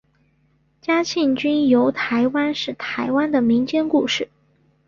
[0.81, 4.27] 嘉庆君游台湾是台湾的民间故事。